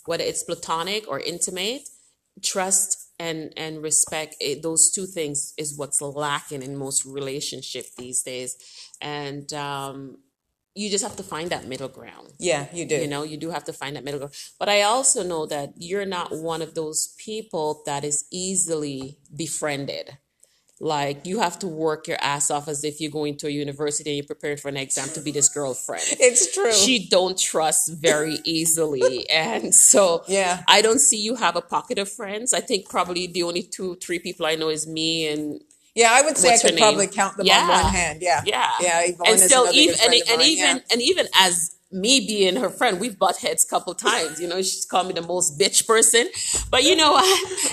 whether 0.05 0.23
it's 0.23 0.45
platonic 0.45 1.09
or 1.09 1.19
intimate, 1.19 1.89
trust 2.43 2.98
and 3.19 3.53
and 3.57 3.83
respect 3.83 4.37
it, 4.41 4.63
those 4.63 4.91
two 4.91 5.07
things 5.07 5.55
is 5.57 5.77
what's 5.77 6.01
lacking 6.01 6.63
in 6.63 6.77
most 6.77 7.05
relationship 7.05 7.87
these 7.97 8.23
days. 8.23 8.57
And 9.01 9.53
um 9.53 10.19
you 10.75 10.89
just 10.89 11.03
have 11.03 11.17
to 11.17 11.25
find 11.25 11.51
that 11.51 11.67
middle 11.67 11.89
ground. 11.89 12.29
Yeah, 12.39 12.67
you 12.73 12.85
do. 12.85 12.97
you 12.97 13.09
know 13.09 13.25
you 13.25 13.37
do 13.37 13.51
have 13.51 13.65
to 13.65 13.73
find 13.73 13.97
that 13.97 14.05
middle 14.05 14.21
ground. 14.21 14.35
But 14.59 14.69
i 14.69 14.83
also 14.83 15.23
know 15.25 15.47
that 15.47 15.75
you're 15.77 16.07
not 16.07 16.31
one 16.33 16.63
of 16.63 16.75
those 16.75 17.15
people 17.19 17.83
that 17.87 18.05
is 18.05 18.27
easily 18.31 19.19
befriended 19.35 20.19
like 20.81 21.27
you 21.27 21.41
have 21.41 21.59
to 21.59 21.67
work 21.67 22.07
your 22.07 22.19
ass 22.21 22.51
off 22.51 22.69
as 22.69 22.85
if 22.85 23.01
you're 23.01 23.11
going 23.11 23.37
to 23.37 23.47
a 23.49 23.51
university 23.51 24.11
and 24.11 24.17
you're 24.19 24.27
preparing 24.27 24.57
for 24.57 24.69
an 24.69 24.77
exam 24.77 25.09
to 25.09 25.21
be 25.21 25.31
this 25.33 25.49
girlfriend 25.49 26.05
It's 26.21 26.55
true. 26.55 26.73
she 26.73 27.09
don't 27.09 27.37
trust 27.39 27.91
very 28.01 28.39
easily 28.45 29.29
and 29.29 29.75
so 29.75 30.23
Yeah. 30.29 30.63
i 30.69 30.81
don't 30.83 31.01
see 31.01 31.19
you 31.21 31.35
have 31.35 31.57
a 31.57 31.63
pocket 31.63 31.99
of 31.99 32.09
friends 32.09 32.55
i 32.55 32.61
think 32.61 32.89
probably 32.89 33.27
the 33.27 33.43
only 33.43 33.63
two 33.63 33.97
three 33.97 34.21
people 34.21 34.47
i 34.47 34.55
know 34.55 34.69
is 34.69 34.87
me 34.87 35.27
and 35.29 35.61
yeah, 35.95 36.11
I 36.13 36.23
would 36.23 36.37
say 36.39 36.51
What's 36.51 36.65
I 36.65 36.69
could 36.69 36.79
probably 36.79 37.09
count 37.09 37.37
them 37.37 37.47
Yeah. 37.47 37.61
on 37.63 37.69
one 37.83 37.93
hand. 37.93 38.23
Yeah. 38.23 38.43
Yeah. 38.47 38.71
Yeah. 38.81 39.01
Yvonne 39.07 39.31
and 39.31 39.41
still 39.41 39.69
even 39.73 39.97
and, 40.01 40.15
and 40.31 40.43
even 40.43 40.83
and 40.93 41.03
even 41.03 41.27
as 41.41 41.75
me 41.91 42.21
being 42.21 42.57
her 42.57 42.69
friend, 42.69 43.01
we've 43.01 43.19
butt 43.19 43.39
heads 43.39 43.65
a 43.65 43.69
couple 43.69 43.95
times. 43.95 44.39
You 44.41 44.47
know, 44.47 44.57
she's 44.59 44.85
called 44.85 45.07
me 45.07 45.15
the 45.15 45.23
most 45.23 45.59
bitch 45.59 45.87
person, 45.87 46.29
but 46.71 46.83
you 46.85 46.95
know, 46.95 47.17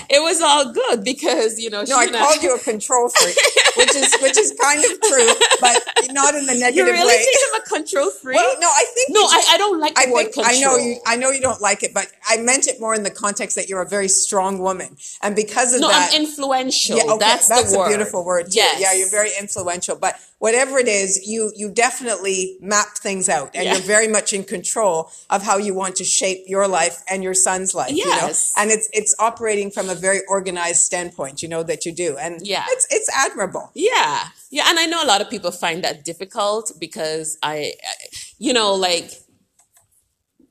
it 0.08 0.22
was 0.22 0.40
all 0.40 0.72
good 0.72 1.04
because 1.04 1.58
you 1.60 1.68
know. 1.70 1.84
No, 1.86 1.96
I 1.98 2.06
called 2.08 2.42
you 2.42 2.54
a 2.54 2.58
control 2.58 3.08
freak, 3.10 3.36
which 3.76 3.94
is 3.94 4.16
which 4.22 4.38
is 4.38 4.56
kind 4.60 4.82
of 4.82 4.90
true, 5.02 5.28
but 5.60 5.82
not 6.12 6.34
in 6.34 6.46
the 6.46 6.54
negative 6.58 6.86
way. 6.86 6.92
You 6.92 6.92
really 6.92 7.06
way. 7.08 7.18
think 7.24 7.36
I'm 7.54 7.60
a 7.60 7.64
control 7.64 8.10
freak? 8.10 8.36
Well, 8.36 8.56
no, 8.58 8.68
I 8.68 8.84
think 8.94 9.08
no, 9.10 9.20
I, 9.20 9.44
I 9.52 9.58
don't 9.58 9.80
like 9.80 9.94
the 9.94 10.06
I 10.08 10.10
word 10.10 10.22
think 10.32 10.34
control. 10.34 10.54
I 10.56 10.60
know 10.60 10.76
you. 10.76 11.00
I 11.06 11.16
know 11.16 11.30
you 11.30 11.40
don't 11.40 11.60
like 11.60 11.82
it, 11.82 11.92
but 11.92 12.06
I 12.26 12.38
meant 12.38 12.68
it 12.68 12.80
more 12.80 12.94
in 12.94 13.02
the 13.02 13.10
context 13.10 13.56
that 13.56 13.68
you're 13.68 13.82
a 13.82 13.88
very 13.88 14.08
strong 14.08 14.58
woman, 14.60 14.96
and 15.22 15.36
because 15.36 15.74
of 15.74 15.82
No, 15.82 15.88
that, 15.88 16.12
I'm 16.14 16.22
influential. 16.22 16.96
yeah, 16.96 17.04
okay, 17.04 17.18
that's, 17.18 17.48
the 17.48 17.74
a 17.76 17.78
word. 17.78 17.88
beautiful 17.88 18.24
word. 18.24 18.46
Too. 18.46 18.56
Yes. 18.56 18.80
Yeah, 18.80 18.94
you're 18.94 19.10
very 19.10 19.30
influential. 19.38 19.96
But 19.96 20.14
whatever 20.38 20.78
it 20.78 20.88
is, 20.88 21.26
you 21.26 21.52
you 21.54 21.70
definitely 21.70 22.56
map 22.62 22.96
things 22.96 23.28
out, 23.28 23.50
and 23.54 23.64
Yeah. 23.64 23.72
you're 23.74 23.82
very 23.82 24.05
much 24.08 24.32
in 24.32 24.44
control 24.44 25.10
of 25.30 25.42
how 25.42 25.56
you 25.58 25.74
want 25.74 25.96
to 25.96 26.04
shape 26.04 26.44
your 26.46 26.66
life 26.68 27.02
and 27.10 27.22
your 27.22 27.34
son's 27.34 27.74
life. 27.74 27.90
You 27.92 28.04
know? 28.06 28.16
Yes. 28.26 28.52
and 28.56 28.70
it's 28.70 28.88
it's 28.92 29.14
operating 29.18 29.70
from 29.70 29.88
a 29.88 29.94
very 29.94 30.20
organized 30.28 30.82
standpoint. 30.82 31.42
You 31.42 31.48
know 31.48 31.62
that 31.62 31.84
you 31.86 31.92
do, 31.92 32.16
and 32.16 32.46
Yeah. 32.46 32.64
it's 32.68 32.86
it's 32.90 33.08
admirable. 33.14 33.70
Yeah. 33.74 34.28
Yeah. 34.50 34.64
And 34.68 34.78
I 34.78 34.86
know 34.86 35.02
a 35.02 35.06
lot 35.06 35.20
of 35.20 35.28
people 35.30 35.50
find 35.50 35.82
that 35.84 36.04
difficult 36.04 36.72
because 36.78 37.36
I- 37.42 37.74
you 38.38 38.52
know, 38.52 38.74
like 38.74 39.10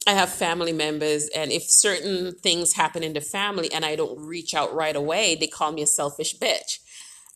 I 0.08 0.14
have 0.14 0.30
family 0.32 0.72
members, 0.74 1.28
and 1.36 1.52
if 1.52 1.64
certain 1.68 2.36
things 2.44 2.74
happen 2.74 3.02
in 3.04 3.14
the 3.14 3.22
family 3.22 3.72
and 3.74 3.84
I 3.84 3.96
don't 3.96 4.20
reach 4.20 4.54
out 4.54 4.74
right 4.74 4.96
away, 4.96 5.36
they 5.36 5.48
call 5.48 5.72
me 5.72 5.82
a 5.82 5.88
selfish 5.88 6.38
bitch. 6.38 6.78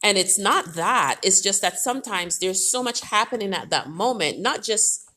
And 0.03 0.17
it's 0.17 0.37
not 0.37 0.75
that. 0.75 1.19
It's 1.23 1.41
just 1.41 1.61
that 1.63 1.79
sometimes 1.79 2.37
there's 2.39 2.71
so 2.71 2.83
much 2.83 3.01
happening 3.01 3.53
at 3.53 3.69
that 3.71 3.89
moment, 3.89 4.39
not 4.39 4.63
just 4.63 5.08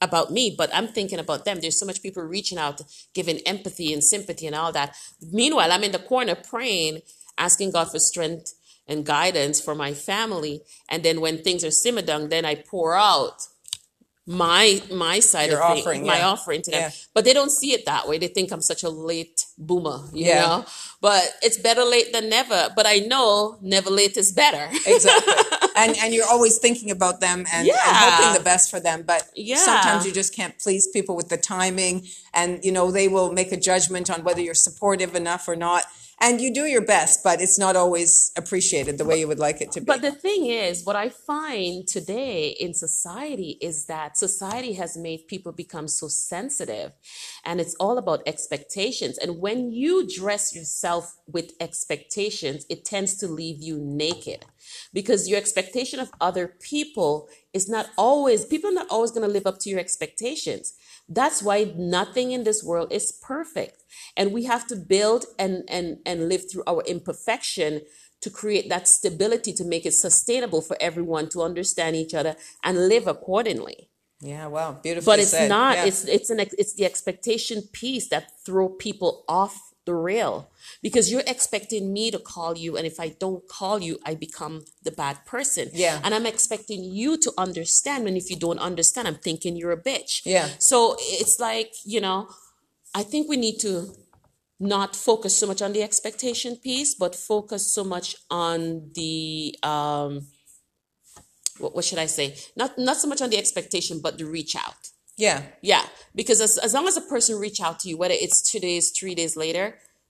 about 0.00 0.32
me, 0.32 0.54
but 0.56 0.70
I'm 0.72 0.88
thinking 0.88 1.18
about 1.18 1.44
them. 1.44 1.60
There's 1.60 1.78
so 1.78 1.86
much 1.86 2.02
people 2.02 2.22
reaching 2.22 2.58
out, 2.58 2.80
giving 3.14 3.38
empathy 3.40 3.92
and 3.92 4.02
sympathy 4.02 4.46
and 4.46 4.54
all 4.56 4.72
that. 4.72 4.96
Meanwhile, 5.32 5.72
I'm 5.72 5.84
in 5.84 5.92
the 5.92 5.98
corner 5.98 6.34
praying, 6.34 7.02
asking 7.36 7.72
God 7.72 7.90
for 7.90 7.98
strength 7.98 8.54
and 8.86 9.04
guidance 9.04 9.60
for 9.60 9.74
my 9.74 9.92
family. 9.94 10.62
And 10.88 11.02
then 11.02 11.20
when 11.20 11.42
things 11.42 11.64
are 11.64 11.70
simmer 11.70 12.02
down, 12.02 12.28
then 12.28 12.44
I 12.44 12.54
pour 12.54 12.96
out 12.96 13.42
my 14.26 14.82
my 14.92 15.20
side 15.20 15.48
Your 15.50 15.62
of 15.62 15.72
things, 15.74 15.86
offering, 15.86 16.06
my 16.06 16.18
yeah. 16.18 16.28
offering 16.28 16.62
to 16.62 16.70
them. 16.70 16.80
Yeah. 16.82 16.90
But 17.14 17.24
they 17.24 17.32
don't 17.32 17.50
see 17.50 17.72
it 17.72 17.86
that 17.86 18.06
way. 18.06 18.18
They 18.18 18.28
think 18.28 18.52
I'm 18.52 18.60
such 18.60 18.82
a 18.84 18.90
late 18.90 19.46
boomer, 19.56 20.00
you 20.12 20.26
Yeah. 20.26 20.40
know. 20.46 20.66
But 21.00 21.24
it's 21.42 21.56
better 21.58 21.82
late 21.82 22.12
than 22.12 22.28
never. 22.28 22.68
But 22.76 22.86
I 22.86 22.98
know 22.98 23.56
never 23.62 23.88
late 23.90 24.16
is 24.18 24.32
better. 24.32 24.68
exactly. 24.86 25.32
And 25.78 25.96
and 25.96 26.14
you're 26.14 26.28
always 26.28 26.58
thinking 26.58 26.90
about 26.90 27.20
them 27.20 27.46
and, 27.52 27.68
and 27.68 27.96
hoping 28.04 28.34
the 28.38 28.44
best 28.44 28.70
for 28.70 28.80
them. 28.80 29.02
But 29.06 29.28
Yeah. 29.34 29.56
sometimes 29.56 30.06
you 30.06 30.12
just 30.12 30.34
can't 30.34 30.58
please 30.58 30.86
people 30.88 31.14
with 31.16 31.28
the 31.28 31.36
timing, 31.36 32.06
and 32.34 32.64
you 32.64 32.72
know 32.72 32.90
they 32.90 33.08
will 33.08 33.32
make 33.32 33.52
a 33.52 33.56
judgment 33.56 34.10
on 34.10 34.24
whether 34.24 34.40
you're 34.40 34.54
supportive 34.54 35.14
enough 35.14 35.48
or 35.48 35.56
not. 35.56 35.84
And 36.20 36.40
you 36.40 36.52
do 36.52 36.64
your 36.64 36.84
best, 36.84 37.22
but 37.22 37.40
it's 37.40 37.58
not 37.58 37.76
always 37.76 38.32
appreciated 38.36 38.98
the 38.98 39.04
way 39.04 39.20
you 39.20 39.28
would 39.28 39.38
like 39.38 39.60
it 39.60 39.70
to 39.72 39.80
be. 39.80 39.86
But 39.86 40.02
the 40.02 40.10
thing 40.10 40.46
is, 40.46 40.84
what 40.84 40.96
I 40.96 41.10
find 41.10 41.86
today 41.86 42.48
in 42.58 42.74
society 42.74 43.56
is 43.60 43.86
that 43.86 44.16
society 44.16 44.72
has 44.72 44.96
made 44.96 45.28
people 45.28 45.52
become 45.52 45.86
so 45.86 46.08
sensitive 46.08 46.92
and 47.44 47.60
it's 47.60 47.76
all 47.76 47.98
about 47.98 48.22
expectations. 48.26 49.16
And 49.16 49.40
when 49.40 49.70
you 49.70 50.08
dress 50.08 50.54
yourself 50.54 51.14
with 51.28 51.52
expectations, 51.60 52.66
it 52.68 52.84
tends 52.84 53.16
to 53.18 53.28
leave 53.28 53.62
you 53.62 53.78
naked 53.78 54.44
because 54.92 55.28
your 55.28 55.38
expectation 55.38 56.00
of 56.00 56.10
other 56.20 56.48
people 56.60 57.28
is 57.52 57.68
not 57.68 57.90
always, 57.96 58.44
people 58.44 58.70
are 58.70 58.74
not 58.74 58.90
always 58.90 59.12
going 59.12 59.26
to 59.26 59.32
live 59.32 59.46
up 59.46 59.58
to 59.60 59.70
your 59.70 59.78
expectations. 59.78 60.74
That's 61.08 61.42
why 61.42 61.72
nothing 61.76 62.32
in 62.32 62.44
this 62.44 62.62
world 62.62 62.92
is 62.92 63.12
perfect. 63.12 63.84
And 64.16 64.32
we 64.32 64.44
have 64.44 64.66
to 64.68 64.76
build 64.76 65.24
and, 65.38 65.64
and, 65.68 65.98
and 66.04 66.28
live 66.28 66.50
through 66.50 66.64
our 66.66 66.82
imperfection 66.86 67.82
to 68.20 68.30
create 68.30 68.68
that 68.68 68.88
stability 68.88 69.52
to 69.54 69.64
make 69.64 69.86
it 69.86 69.94
sustainable 69.94 70.60
for 70.60 70.76
everyone 70.80 71.28
to 71.30 71.42
understand 71.42 71.96
each 71.96 72.14
other 72.14 72.36
and 72.62 72.88
live 72.88 73.06
accordingly. 73.06 73.90
yeah, 74.20 74.46
wow, 74.48 74.72
beautiful. 74.72 75.12
But 75.12 75.20
it's 75.20 75.48
not, 75.48 75.78
it's 75.78 76.04
it's 76.04 76.28
an 76.28 76.40
it's 76.40 76.74
the 76.74 76.84
expectation 76.84 77.62
piece 77.72 78.08
that 78.08 78.32
throw 78.44 78.68
people 78.68 79.24
off 79.28 79.56
the 79.88 79.94
rail 79.94 80.50
because 80.82 81.10
you're 81.10 81.28
expecting 81.34 81.92
me 81.96 82.10
to 82.10 82.18
call 82.18 82.52
you 82.64 82.76
and 82.76 82.86
if 82.86 83.00
I 83.00 83.08
don't 83.24 83.42
call 83.48 83.76
you 83.86 83.94
I 84.04 84.12
become 84.26 84.54
the 84.82 84.92
bad 85.02 85.16
person. 85.24 85.70
Yeah. 85.72 85.98
And 86.04 86.14
I'm 86.14 86.26
expecting 86.26 86.80
you 86.84 87.16
to 87.24 87.30
understand 87.46 88.06
and 88.06 88.16
if 88.22 88.26
you 88.30 88.36
don't 88.36 88.62
understand 88.70 89.08
I'm 89.08 89.22
thinking 89.28 89.56
you're 89.56 89.78
a 89.80 89.82
bitch. 89.90 90.12
Yeah. 90.26 90.48
So 90.58 90.96
it's 90.98 91.40
like, 91.40 91.72
you 91.84 92.00
know, 92.02 92.28
I 92.94 93.02
think 93.02 93.22
we 93.28 93.38
need 93.46 93.58
to 93.60 93.72
not 94.60 94.94
focus 94.94 95.32
so 95.40 95.46
much 95.46 95.62
on 95.62 95.72
the 95.72 95.82
expectation 95.82 96.56
piece, 96.56 96.94
but 96.94 97.14
focus 97.14 97.72
so 97.72 97.82
much 97.94 98.08
on 98.30 98.90
the 98.94 99.56
um 99.62 100.12
what, 101.62 101.74
what 101.74 101.84
should 101.86 102.02
I 102.06 102.08
say? 102.18 102.36
Not 102.60 102.70
not 102.78 102.98
so 102.98 103.08
much 103.08 103.22
on 103.22 103.30
the 103.30 103.38
expectation, 103.38 104.00
but 104.04 104.18
the 104.18 104.26
reach 104.26 104.54
out. 104.66 104.82
Yeah, 105.18 105.42
Yeah. 105.60 105.84
Because 106.14 106.40
as, 106.40 106.56
as 106.58 106.72
long 106.74 106.86
as 106.88 106.96
a 106.96 107.02
person 107.14 107.38
reach 107.38 107.60
out 107.60 107.76
to 107.80 107.88
you, 107.88 107.96
whether 107.98 108.14
it's 108.24 108.40
two 108.50 108.58
days, 108.60 108.90
three 108.98 109.14
days 109.14 109.36
later, 109.36 109.66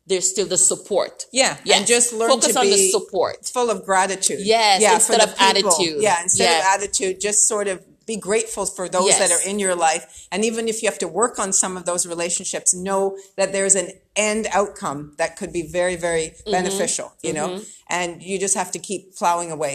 there's 0.06 0.30
still 0.30 0.46
the 0.46 0.56
support. 0.56 1.26
yeah, 1.32 1.56
Yes. 1.64 1.76
and 1.78 1.86
just 1.86 2.12
learn 2.12 2.30
Focus 2.30 2.52
to 2.54 2.58
on 2.60 2.64
be 2.66 2.70
the 2.76 2.90
support. 2.96 3.44
full 3.46 3.68
of 3.74 3.84
gratitude. 3.84 4.40
Yes, 4.56 4.80
yeah, 4.80 4.94
instead 4.94 5.20
of 5.20 5.30
people. 5.36 5.46
attitude. 5.70 6.02
Yeah, 6.02 6.22
instead 6.22 6.60
of 6.60 6.64
attitude, 6.74 7.20
just 7.20 7.46
sort 7.46 7.68
of 7.68 7.76
be 8.06 8.16
grateful 8.16 8.64
for 8.64 8.88
those 8.88 9.08
Yes. 9.08 9.18
that 9.18 9.30
are 9.36 9.44
in 9.50 9.58
your 9.58 9.74
life. 9.74 10.26
And 10.32 10.42
even 10.50 10.66
if 10.66 10.82
you 10.82 10.88
have 10.88 10.98
to 11.00 11.08
work 11.22 11.38
on 11.38 11.52
some 11.52 11.76
of 11.76 11.84
those 11.84 12.06
relationships, 12.06 12.72
know 12.74 13.18
that 13.36 13.52
there's 13.52 13.74
an 13.74 13.88
end 14.16 14.46
outcome 14.60 15.00
that 15.18 15.36
could 15.38 15.52
be 15.52 15.64
very, 15.78 15.96
very 15.96 16.26
Mm-hmm. 16.28 16.52
beneficial, 16.52 17.12
you 17.26 17.34
know? 17.34 17.60
And 17.98 18.22
you 18.22 18.38
just 18.38 18.54
have 18.54 18.70
to 18.76 18.78
keep 18.78 19.14
plowing 19.20 19.50
away. 19.50 19.74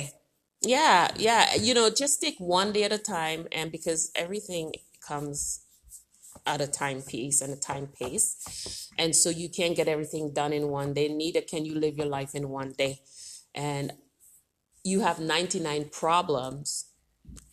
Yeah, 0.61 1.09
yeah. 1.15 1.53
You 1.55 1.73
know, 1.75 1.91
just 1.91 2.21
take 2.21 2.37
one 2.39 2.71
day 2.71 2.83
at 2.85 2.91
a 2.91 2.97
time, 2.97 3.47
and 3.51 3.71
because 3.71 4.11
everything 4.15 4.73
comes 5.05 5.61
at 6.45 6.61
a 6.61 6.67
time 6.67 7.01
piece 7.01 7.41
and 7.41 7.53
a 7.53 7.55
time 7.55 7.87
pace, 7.87 8.89
and 8.97 9.15
so 9.15 9.29
you 9.29 9.49
can't 9.49 9.75
get 9.75 9.87
everything 9.87 10.33
done 10.33 10.53
in 10.53 10.69
one 10.69 10.93
day. 10.93 11.07
Neither 11.07 11.41
can 11.41 11.65
you 11.65 11.75
live 11.75 11.97
your 11.97 12.07
life 12.07 12.35
in 12.35 12.49
one 12.49 12.73
day, 12.77 13.01
and 13.53 13.93
you 14.83 15.01
have 15.01 15.19
ninety 15.19 15.59
nine 15.59 15.89
problems, 15.89 16.85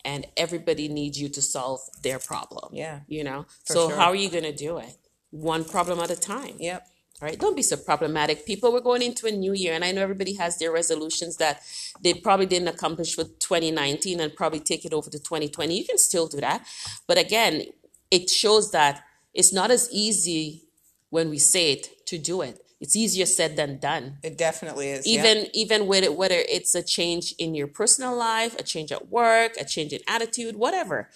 and 0.03 0.25
everybody 0.35 0.87
needs 0.87 1.19
you 1.21 1.29
to 1.29 1.41
solve 1.41 1.81
their 2.03 2.19
problem. 2.19 2.73
Yeah. 2.73 3.01
you 3.07 3.23
know. 3.23 3.45
So 3.63 3.89
sure. 3.89 3.97
how 3.97 4.07
are 4.07 4.15
you 4.15 4.29
gonna 4.29 4.55
do 4.55 4.77
it? 4.77 4.97
One 5.31 5.63
problem 5.63 5.99
at 5.99 6.11
a 6.11 6.19
time 6.19 6.55
Yep. 6.59 6.87
Right? 7.21 7.39
Don't 7.39 7.55
be 7.55 7.61
so 7.61 7.77
problematic. 7.77 8.45
People, 8.45 8.73
we're 8.73 8.81
going 8.81 9.01
into 9.01 9.27
a 9.27 9.31
new 9.31 9.53
year, 9.53 9.73
and 9.73 9.85
I 9.85 9.91
know 9.91 10.01
everybody 10.01 10.33
has 10.35 10.57
their 10.57 10.71
resolutions 10.71 11.37
that 11.37 11.61
they 12.03 12.13
probably 12.13 12.47
didn't 12.47 12.67
accomplish 12.67 13.17
with 13.17 13.39
2019 13.39 14.19
and 14.19 14.35
probably 14.35 14.59
take 14.59 14.85
it 14.85 14.93
over 14.93 15.09
to 15.09 15.19
2020. 15.19 15.77
You 15.77 15.85
can 15.85 15.97
still 15.97 16.27
do 16.27 16.41
that. 16.41 16.65
But 17.07 17.17
again, 17.17 17.63
it 18.09 18.29
shows 18.29 18.71
that 18.71 19.03
it's 19.33 19.53
not 19.53 19.71
as 19.71 19.89
easy 19.91 20.63
when 21.09 21.29
we 21.29 21.37
say 21.37 21.73
it 21.73 22.05
to 22.07 22.17
do 22.17 22.41
it. 22.41 22.59
It's 22.79 22.95
easier 22.95 23.27
said 23.27 23.55
than 23.55 23.77
done. 23.79 24.17
It 24.23 24.39
definitely 24.39 24.89
is. 24.89 25.05
yeah. 25.05 25.19
Even 25.19 25.47
even 25.53 25.87
with 25.87 26.03
it, 26.03 26.15
whether 26.15 26.35
it's 26.49 26.73
a 26.73 26.81
change 26.81 27.35
in 27.37 27.53
your 27.53 27.67
personal 27.67 28.17
life, 28.17 28.59
a 28.59 28.63
change 28.63 28.91
at 28.91 29.09
work, 29.09 29.53
a 29.59 29.65
change 29.65 29.93
in 29.93 29.99
attitude, 30.07 30.55
whatever 30.55 31.07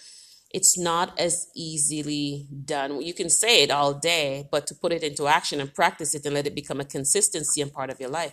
it's 0.56 0.78
not 0.78 1.12
as 1.20 1.48
easily 1.54 2.48
done. 2.64 3.02
You 3.02 3.12
can 3.12 3.28
say 3.28 3.62
it 3.62 3.70
all 3.70 3.92
day, 3.92 4.48
but 4.50 4.66
to 4.68 4.74
put 4.74 4.90
it 4.90 5.02
into 5.02 5.26
action 5.26 5.60
and 5.60 5.72
practice 5.72 6.14
it 6.14 6.24
and 6.24 6.32
let 6.32 6.46
it 6.46 6.54
become 6.54 6.80
a 6.80 6.84
consistency 6.86 7.60
and 7.60 7.70
part 7.70 7.90
of 7.90 8.00
your 8.00 8.08
life, 8.08 8.32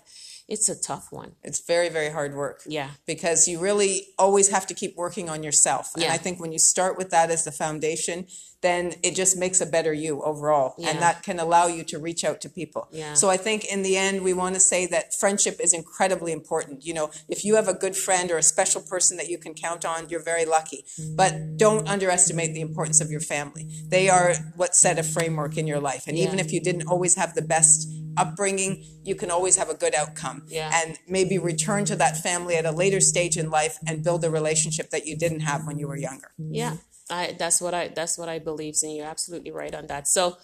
it's 0.54 0.70
a 0.70 0.80
tough 0.80 1.12
one. 1.12 1.32
It's 1.44 1.60
very, 1.60 1.90
very 1.90 2.12
hard 2.12 2.36
work. 2.36 2.62
Yeah. 2.68 2.92
Because 3.08 3.48
you 3.48 3.60
really 3.60 4.08
always 4.20 4.50
have 4.50 4.68
to 4.68 4.76
keep 4.76 4.96
working 4.96 5.28
on 5.28 5.42
yourself. 5.42 5.92
And 5.96 6.04
Yeah. 6.04 6.14
I 6.14 6.18
think 6.18 6.40
when 6.40 6.52
you 6.52 6.60
start 6.60 6.96
with 6.96 7.10
that 7.10 7.32
as 7.32 7.44
the 7.44 7.52
foundation, 7.52 8.28
then 8.62 8.94
it 9.04 9.14
just 9.16 9.36
makes 9.36 9.60
a 9.60 9.66
better 9.66 9.94
you 9.94 10.22
overall. 10.22 10.76
Yeah. 10.78 10.90
And 10.90 11.02
that 11.02 11.24
can 11.24 11.40
allow 11.40 11.66
you 11.68 11.84
to 11.86 11.98
reach 12.00 12.24
out 12.24 12.40
to 12.42 12.50
people. 12.50 12.88
Yeah. 12.92 13.16
So 13.16 13.30
I 13.30 13.36
think 13.36 13.66
in 13.66 13.82
the 13.82 13.98
end, 13.98 14.24
we 14.24 14.34
want 14.34 14.54
to 14.56 14.62
say 14.62 14.86
that 14.86 15.14
friendship 15.14 15.60
is 15.60 15.74
incredibly 15.74 16.32
important. 16.32 16.86
You 16.86 16.94
know, 16.94 17.10
if 17.28 17.44
you 17.44 17.56
have 17.56 17.68
a 17.68 17.74
good 17.74 17.98
friend 17.98 18.32
or 18.32 18.38
a 18.38 18.44
special 18.44 18.82
person 18.82 19.18
that 19.18 19.28
you 19.28 19.38
can 19.38 19.54
count 19.56 19.84
on, 19.84 20.08
you're 20.10 20.24
very 20.24 20.46
lucky. 20.46 20.86
But 21.16 21.58
don't 21.58 21.90
underestimate 21.90 22.54
the 22.54 22.62
importance 22.62 23.02
of 23.02 23.10
your 23.12 23.20
family. 23.20 23.68
They 23.88 24.08
are 24.08 24.36
what 24.56 24.76
set 24.76 25.00
a 25.00 25.04
framework 25.04 25.58
in 25.58 25.66
your 25.68 25.80
life. 25.80 26.04
And 26.08 26.18
even 26.18 26.38
if 26.40 26.54
you 26.54 26.62
didn't 26.62 26.88
always 26.88 27.16
have 27.16 27.34
the 27.34 27.42
best 27.42 27.90
Mm-hmm. 28.16 28.28
upbringing, 28.28 28.84
you 29.04 29.16
can 29.16 29.32
always 29.32 29.56
have 29.58 29.70
a 29.70 29.74
good 29.74 29.96
outcome. 29.96 30.44
Yeah. 30.48 30.72
And 30.74 31.00
maybe 31.08 31.38
return 31.38 31.86
to 31.86 31.96
that 31.98 32.18
family 32.18 32.56
at 32.56 32.66
a 32.66 32.72
later 32.72 33.00
stage 33.00 33.38
in 33.38 33.50
life 33.50 33.78
and 33.88 34.04
build 34.04 34.24
a 34.24 34.30
relationship 34.30 34.90
that 34.92 35.06
you 35.06 35.18
didn't 35.18 35.42
have 35.42 35.66
when 35.66 35.78
you 35.80 35.88
were 35.88 35.98
younger. 35.98 36.32
Mm-hmm. 36.40 36.54
Yeah. 36.54 36.76
I, 37.10 37.36
that's 37.38 37.60
what 37.62 37.74
I 37.74 37.90
that's 37.90 38.18
what 38.18 38.30
I 38.30 38.40
believe 38.40 38.76
and 38.82 38.96
you're 38.96 39.06
absolutely 39.06 39.52
right 39.52 39.76
on 39.76 39.88
that. 39.88 40.08
So 40.08 40.38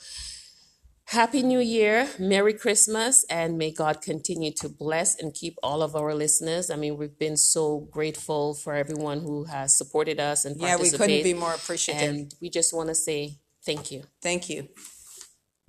Happy 1.05 1.41
New 1.41 1.59
Year, 1.59 2.07
Merry 2.19 2.53
Christmas, 2.53 3.25
and 3.31 3.57
may 3.57 3.71
God 3.71 3.99
continue 3.99 4.51
to 4.57 4.69
bless 4.69 5.19
and 5.19 5.33
keep 5.33 5.55
all 5.63 5.81
of 5.81 5.95
our 5.95 6.13
listeners. 6.13 6.69
I 6.69 6.75
mean, 6.75 6.97
we've 6.97 7.17
been 7.17 7.35
so 7.35 7.87
grateful 7.89 8.53
for 8.53 8.75
everyone 8.75 9.21
who 9.21 9.45
has 9.45 9.75
supported 9.75 10.19
us 10.19 10.45
and 10.45 10.55
yeah, 10.59 10.75
we 10.75 10.91
couldn't 10.91 11.23
be 11.23 11.33
more 11.33 11.53
appreciative. 11.53 12.09
And 12.09 12.35
we 12.39 12.51
just 12.51 12.75
want 12.75 12.89
to 12.89 12.95
say 12.95 13.39
thank 13.65 13.91
you. 13.91 14.03
Thank 14.21 14.49
you. 14.49 14.67